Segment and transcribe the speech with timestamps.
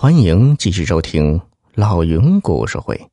[0.00, 1.38] 欢迎继续收听
[1.74, 3.10] 老云故事会。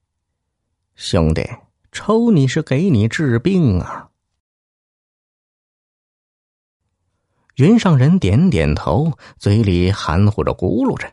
[0.96, 1.46] 兄弟，
[1.92, 4.08] 抽你是给你治病啊！
[7.55, 11.12] 云上人点点头，嘴里含糊着咕噜着，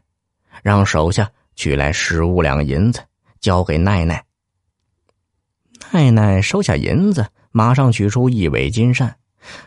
[0.63, 3.00] 让手下取来十五两银子，
[3.41, 4.25] 交给奈奈。
[5.91, 9.16] 奈奈收下银子，马上取出一尾金扇，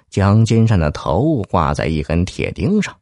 [0.10, 2.98] 将金扇的头挂在一根铁钉上，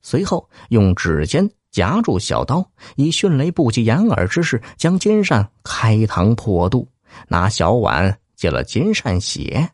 [0.00, 1.48] 随后用指尖。
[1.72, 6.86] 夹住小刀，以迅雷不及掩耳之势将金扇开膛破肚，
[7.28, 9.70] 拿小碗接了金扇血。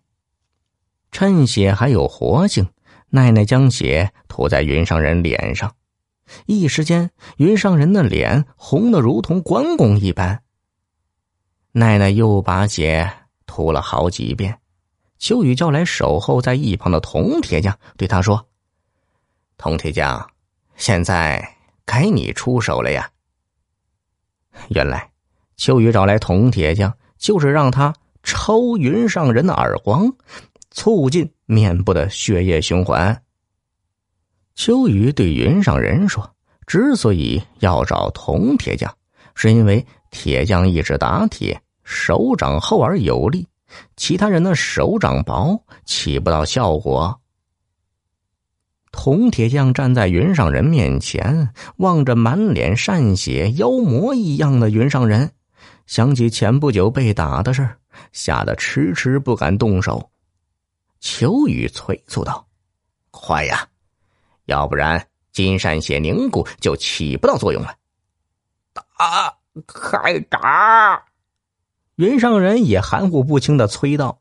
[1.11, 2.69] 趁血还有活性，
[3.11, 5.75] 奈奈将血涂在云上人脸上，
[6.47, 10.43] 一时间云上人的脸红的如同关公一般。
[11.73, 13.11] 奈奈又把血
[13.45, 14.61] 涂了好几遍，
[15.19, 18.47] 秋雨叫来守候在一旁的铜铁匠，对他说
[19.59, 20.31] ：“铜铁匠，
[20.77, 21.55] 现在。”
[21.89, 23.11] 该你出手了呀！
[24.69, 25.11] 原来
[25.57, 30.13] 秋雨找来铜铁匠，就是让他抽云上人的耳光，
[30.71, 33.23] 促进面部的血液循环。
[34.55, 36.31] 秋雨对云上人说
[36.69, 38.95] ：“之所以要找铜铁匠，
[39.35, 43.49] 是因为铁匠一直打铁，手掌厚而有力，
[43.97, 47.19] 其他人的手掌薄，起不到效果。”
[49.01, 55.31] 铜铁匠站在云上人面前，望着满脸善血、妖魔一样的云上人，
[55.87, 57.77] 想起前不久被打的事
[58.11, 60.11] 吓得迟迟不敢动手。
[60.99, 62.45] 秋雨催促道
[63.13, 63.69] ：“快呀，
[64.47, 67.77] 要不然金善血凝固就起不到作用了。”
[68.75, 71.05] 打，快打！
[71.95, 74.19] 云上人也含糊不清的催道。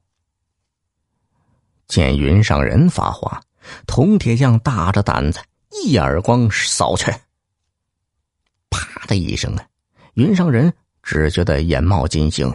[1.88, 3.42] 见云上人发话。
[3.86, 5.40] 铜铁匠大着胆子，
[5.84, 7.12] 一耳光扫去。
[8.70, 9.66] 啪的一声啊！
[10.16, 10.74] 云上人
[11.04, 12.54] 只觉得眼冒金星。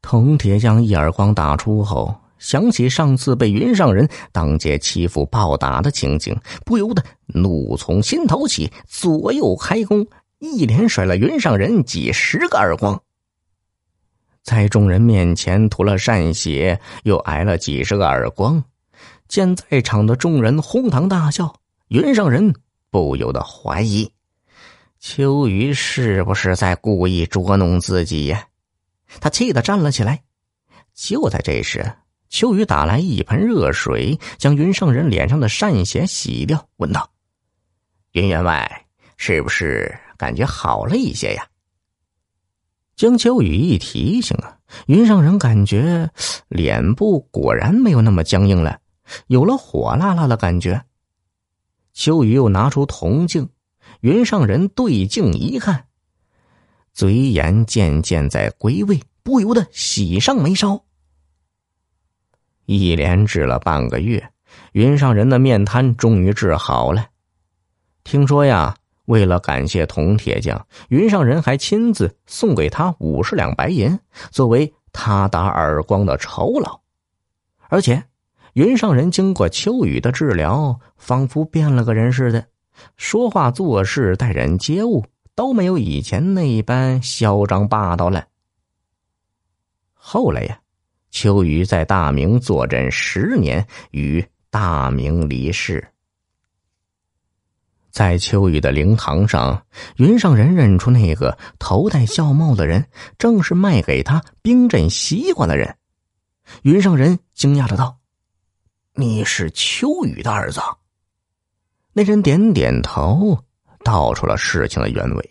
[0.00, 10.06] 铜铁匠一耳光打出后，想起上次被云上人当街欺负暴打的情景，不由得怒从心头起，左右开弓，
[10.38, 13.00] 一连甩了云上人几十个耳光。
[14.42, 18.64] 在众人面前涂了善血，又挨了几十个耳光。
[19.32, 21.54] 见在场的众人哄堂大笑，
[21.88, 22.54] 云上人
[22.90, 24.12] 不由得怀疑：
[25.00, 28.46] 秋雨是不是在故意捉弄自己呀？
[29.22, 30.22] 他气得站了起来。
[30.92, 31.90] 就在这时，
[32.28, 37.08] 秋雨打来一盆热水，将云上人脸上的善血洗掉，问道
[38.12, 38.84] ：“云员外，
[39.16, 41.46] 是不是感觉好了一些呀？”
[42.96, 46.10] 江秋雨一提醒啊，云上人感觉
[46.48, 48.78] 脸部果然没有那么僵硬了。
[49.26, 50.84] 有了火辣辣的感觉，
[51.92, 53.50] 秋雨又拿出铜镜，
[54.00, 55.86] 云上人对镜一看，
[56.92, 60.84] 嘴眼渐渐在归位，不由得喜上眉梢。
[62.64, 64.32] 一连治了半个月，
[64.72, 67.08] 云上人的面瘫终于治好了。
[68.04, 73.98] 听说呀，为了感谢铜铁匠，云上人还亲自送给他五十两白银，
[74.30, 76.80] 作为他打耳光的酬劳，
[77.68, 78.04] 而且。
[78.54, 82.46] 云上人经过秋雨的治疗，仿佛变了个人似的，
[82.96, 85.04] 说话做事、待人接物
[85.34, 88.26] 都没有以前那般嚣张霸道了。
[89.94, 90.58] 后来呀，
[91.10, 95.88] 秋雨在大明坐镇十年，与大明离世。
[97.90, 99.64] 在秋雨的灵堂上，
[99.96, 102.84] 云上人认出那个头戴孝帽的人，
[103.16, 105.74] 正是卖给他冰镇西瓜的人。
[106.62, 108.01] 云上人惊讶的道。
[108.94, 110.60] 你是秋雨的儿子。
[111.94, 113.42] 那人点点头，
[113.82, 115.30] 道出了事情的原委。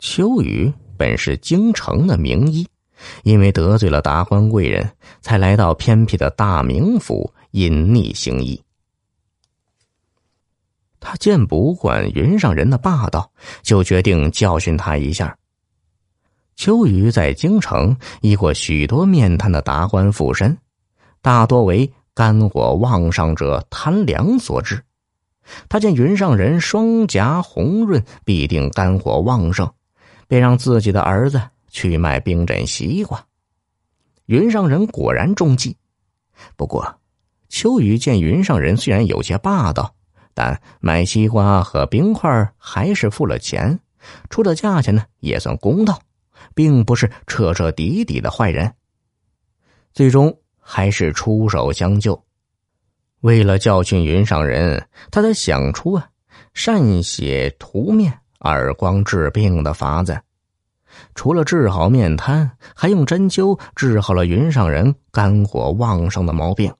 [0.00, 2.66] 秋雨本是京城的名医，
[3.22, 4.90] 因为得罪了达官贵人，
[5.20, 8.60] 才来到偏僻的大名府隐匿行医。
[10.98, 13.30] 他见不惯云上人的霸道，
[13.62, 15.38] 就决定教训他一下。
[16.56, 20.56] 秋雨在京城医过许多面瘫的达官富绅。
[21.20, 24.84] 大多为肝火旺盛者贪凉所致。
[25.68, 29.72] 他见云上人双颊红润，必定肝火旺盛，
[30.26, 33.24] 便让自己的儿子去卖冰镇西瓜。
[34.26, 35.76] 云上人果然中计。
[36.56, 37.00] 不过，
[37.48, 39.94] 秋雨见云上人虽然有些霸道，
[40.34, 43.80] 但买西瓜和冰块还是付了钱，
[44.28, 46.00] 出的价钱呢也算公道，
[46.54, 48.74] 并不是彻彻底底的坏人。
[49.94, 50.38] 最终。
[50.70, 52.22] 还是出手相救。
[53.20, 56.06] 为了教训云上人，他才想出啊，
[56.52, 60.20] 善写涂面耳光治病的法子。
[61.14, 66.70] 除了治好面瘫，还用针灸治好了云上人肝火旺盛的毛病。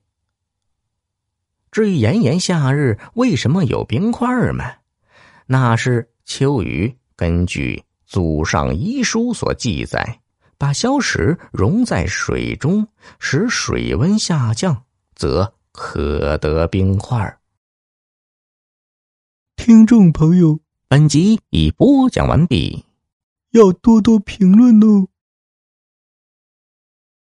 [1.71, 4.71] 至于炎炎夏日为什么有冰块吗？
[5.47, 10.18] 那是秋雨根据祖上医书所记载，
[10.59, 12.85] 把硝石溶在水中，
[13.17, 14.83] 使水温下降，
[15.15, 17.39] 则可得冰块。
[19.55, 20.59] 听众朋友，
[20.89, 22.83] 本集已播讲完毕。
[23.51, 25.07] 要多多评论哦。